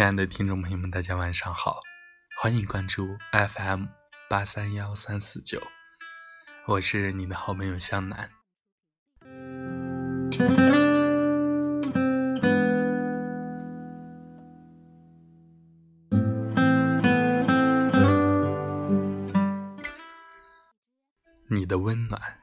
[0.00, 1.82] 亲爱的听众朋友们，大家晚上好，
[2.34, 3.84] 欢迎关注 FM
[4.30, 5.60] 八三幺三四九，
[6.66, 8.30] 我是你的好朋友向南。
[21.46, 22.38] 你的温暖，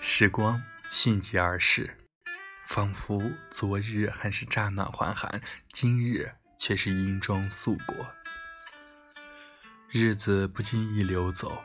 [0.00, 0.62] 时光
[0.92, 1.96] 迅疾而逝，
[2.70, 3.20] 仿佛
[3.50, 5.42] 昨日还是乍暖还寒，
[5.72, 8.06] 今日却是阴装素裹。
[9.88, 11.64] 日子不经意流走，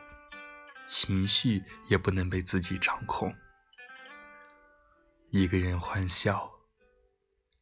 [0.88, 3.32] 情绪也不能被自己掌控。
[5.30, 6.52] 一个人欢笑，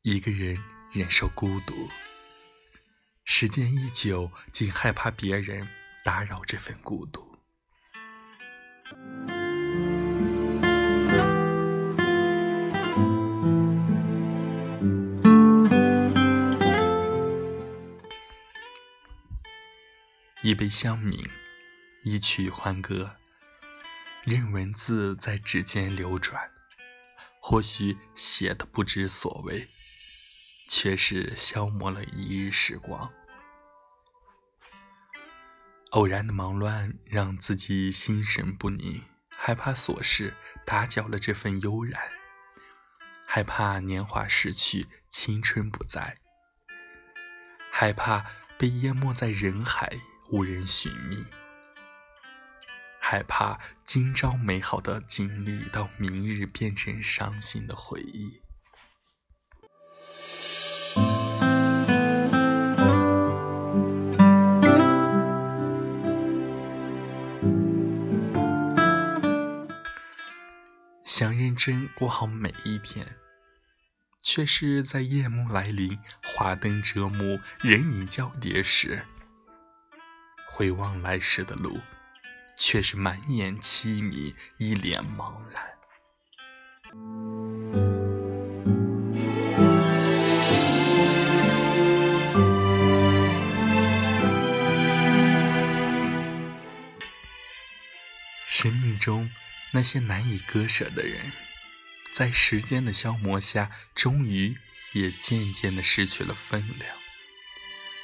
[0.04, 0.58] 一个人
[0.94, 1.90] 忍受孤独。
[3.26, 5.68] 时间一久，竟害怕别人
[6.02, 7.23] 打扰这份孤独。
[20.54, 21.28] 一杯香茗，
[22.04, 23.16] 一曲欢歌，
[24.24, 26.48] 任文字在指尖流转。
[27.40, 29.68] 或许写的不知所谓，
[30.70, 33.12] 却是消磨了一日时光。
[35.90, 40.36] 偶然的忙乱让自己心神不宁，害怕琐事
[40.68, 42.00] 打搅了这份悠然，
[43.26, 46.16] 害怕年华逝去，青春不在，
[47.72, 48.24] 害怕
[48.60, 50.00] 被淹没在人海。
[50.30, 51.24] 无人寻觅，
[53.00, 58.42] 害怕今朝美好的经历到明日变成伤心的回忆。
[71.06, 73.18] 想认真过好每一天，
[74.24, 79.04] 却是在夜幕来临、华灯遮目、人影交叠时。
[80.56, 81.82] 回望来时的路，
[82.56, 85.64] 却是满眼凄迷，一脸茫然。
[98.46, 99.32] 生命中
[99.72, 101.32] 那些难以割舍的人，
[102.14, 104.56] 在时间的消磨下，终于
[104.92, 106.96] 也渐渐的失去了分量，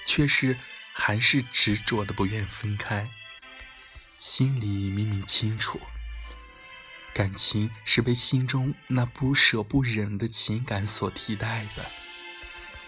[0.07, 0.57] 却是。
[0.99, 3.09] 还是执着的不愿分开，
[4.19, 5.79] 心里明明清楚，
[7.13, 11.89] 感情是被心中那不舍不忍的情感所替代的，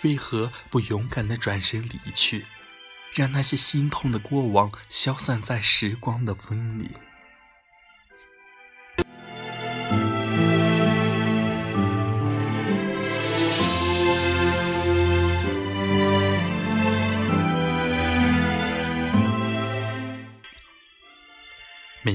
[0.03, 2.45] 为何不勇敢的转身离去，
[3.13, 6.91] 让那些心痛的过往消散在时光的风里？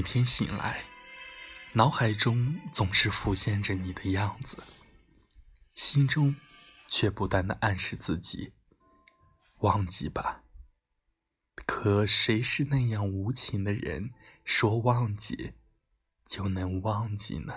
[0.07, 0.85] 天醒来，
[1.73, 4.63] 脑海中总是浮现着你的样子，
[5.75, 6.33] 心中
[6.87, 8.53] 却不断的暗示自己
[9.57, 10.43] 忘记吧。
[11.65, 14.11] 可谁是那样无情的人，
[14.45, 15.55] 说忘记
[16.25, 17.53] 就能忘记呢？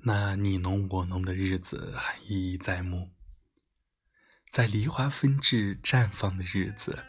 [0.00, 3.10] 那你侬我侬的日子还历历在目，
[4.50, 7.04] 在梨花纷至绽放的日子。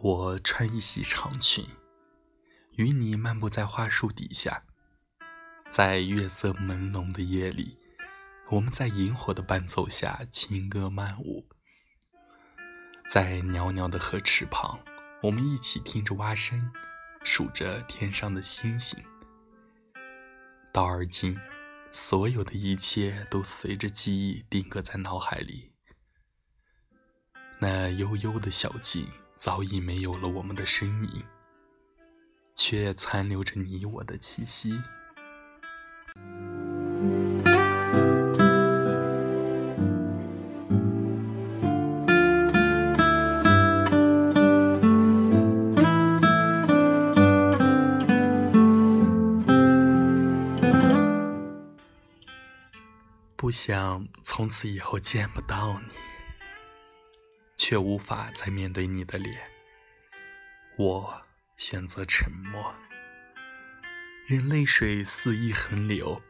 [0.00, 1.66] 我穿一袭长裙，
[2.76, 4.62] 与你漫步在花树底下，
[5.68, 7.76] 在月色朦胧的夜里，
[8.48, 11.44] 我们在萤火的伴奏下轻歌曼舞，
[13.10, 14.78] 在袅袅的河池旁，
[15.20, 16.70] 我们一起听着蛙声，
[17.24, 18.96] 数着天上的星星。
[20.72, 21.36] 到而今，
[21.90, 25.72] 所有的一切都随着记忆定格在脑海里，
[27.58, 29.08] 那悠悠的小径。
[29.38, 31.24] 早已没有了我们的身影，
[32.56, 34.76] 却残留着你我的气息。
[53.36, 56.07] 不想从此以后见不到你。
[57.58, 59.50] 却无法再面对你的脸，
[60.76, 61.22] 我
[61.56, 62.72] 选择沉默，
[64.26, 66.22] 任泪水肆意横流，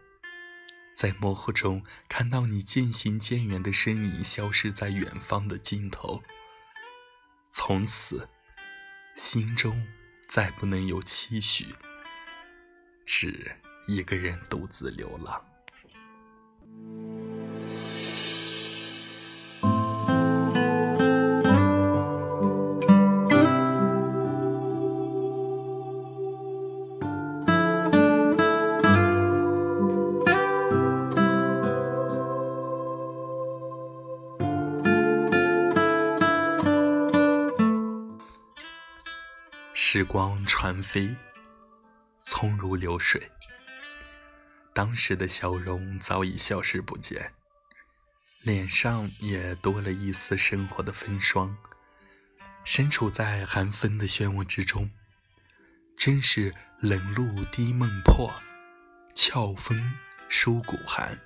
[0.96, 6.22] 在模糊中看到你渐行渐远的身影消失在远方的尽头，
[7.50, 8.26] 从此
[9.14, 9.86] 心中
[10.26, 11.66] 再不能有期许，
[13.04, 13.54] 只
[13.86, 15.44] 一个人独自流浪。
[39.98, 41.12] 时光船飞，
[42.22, 43.28] 匆如流水。
[44.72, 47.32] 当时的笑容早已消失不见，
[48.42, 51.58] 脸上也多了一丝生活的风霜。
[52.62, 54.88] 身处在寒风的漩涡之中，
[55.96, 58.32] 真是冷露滴梦破，
[59.16, 59.94] 峭风
[60.28, 61.18] 舒骨寒。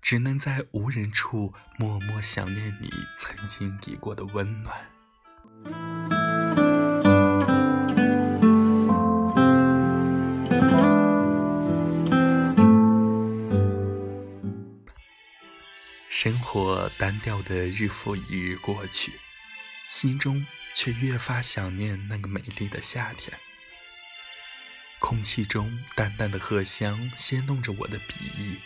[0.00, 6.15] 只能在无人处默默想念你曾经给过的温暖。
[16.18, 19.20] 生活单调的日复一日过去，
[19.86, 23.38] 心中却越发想念那个美丽的夏天。
[24.98, 28.58] 空气中淡淡的荷香掀动着我的鼻翼。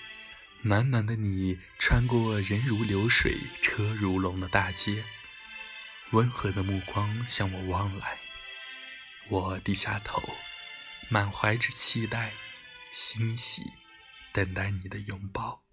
[0.63, 5.03] 暖暖的你穿过人如流水车如龙的大街，
[6.13, 8.17] 温和的目光向我望来，
[9.29, 10.23] 我低下头，
[11.09, 12.33] 满怀着期待、
[12.93, 13.65] 欣喜，
[14.33, 15.65] 等待你的拥抱。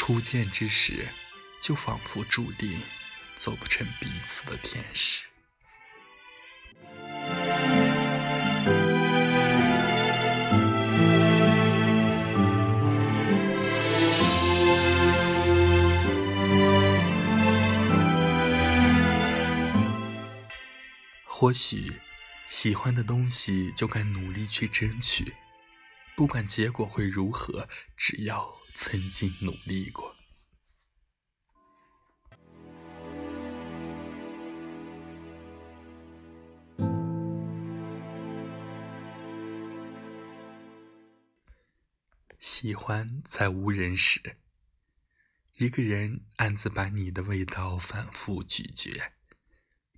[0.00, 1.08] 初见之时，
[1.60, 2.80] 就仿佛注定
[3.36, 5.24] 做不成彼此的天使。
[21.24, 21.92] 或许，
[22.46, 25.34] 喜欢的东西就该努力去争取，
[26.14, 30.14] 不管结果会如何，只要曾经努力过。
[42.38, 44.36] 喜欢在无人时，
[45.58, 49.12] 一个人暗自把你的味道反复咀嚼。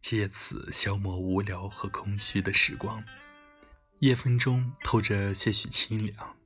[0.01, 3.05] 借此消磨无聊和空虚的时光，
[3.99, 6.40] 夜风中透着些许清凉。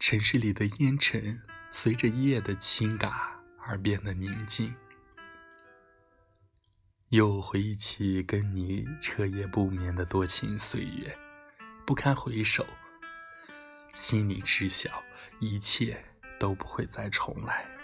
[0.00, 1.38] 城市里的烟尘
[1.70, 4.74] 随着夜的轻嘎而变得宁静。
[7.10, 11.14] 又回忆起跟你彻夜不眠的多情岁月，
[11.84, 12.66] 不堪回首，
[13.92, 15.02] 心里知晓
[15.38, 16.02] 一切
[16.38, 17.79] 都不会再重来。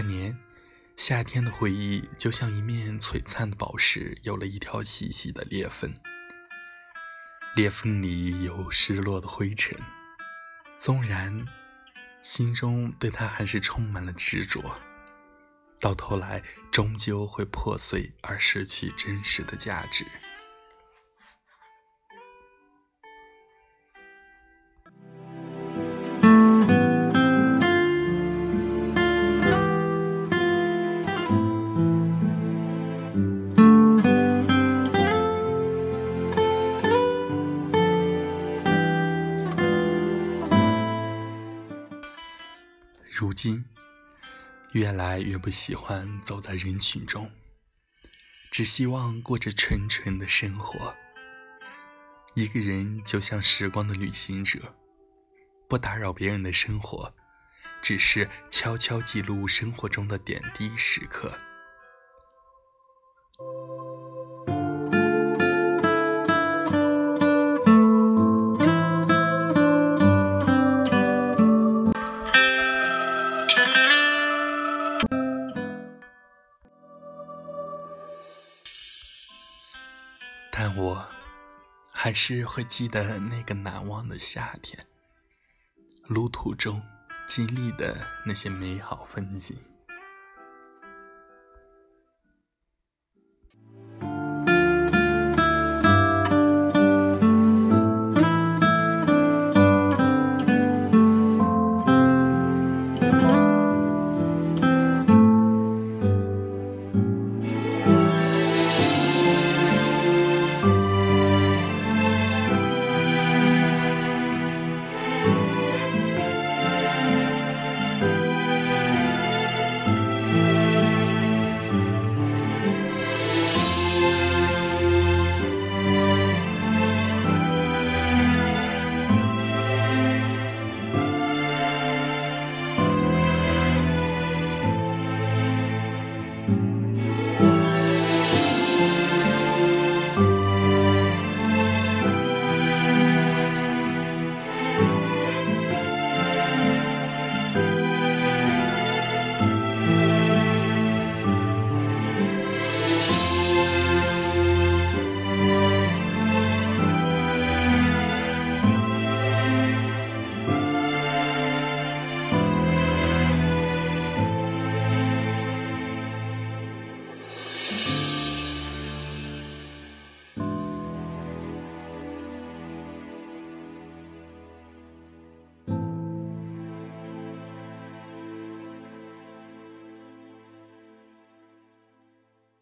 [0.00, 0.34] 那年，
[0.96, 5.94] 夏天的回忆就像一面璀璨的宝石，有了一条细细的裂缝。
[7.54, 9.76] 裂缝里有失落的灰尘，
[10.78, 11.44] 纵然
[12.22, 14.74] 心中对它还是充满了执着，
[15.78, 20.06] 到头来终究会破碎而失去真实的价值。
[43.20, 43.62] 如今，
[44.72, 47.30] 越来越不喜欢走在人群中，
[48.50, 50.96] 只希望过着纯纯的生活。
[52.34, 54.74] 一个人就像时光的旅行者，
[55.68, 57.14] 不打扰别人的生活，
[57.82, 61.38] 只是悄悄记录生活中的点滴时刻。
[80.62, 81.02] 但我
[81.90, 84.86] 还是会记得那个难忘的夏天，
[86.06, 86.82] 路途中
[87.26, 89.56] 经历的那些美好风景。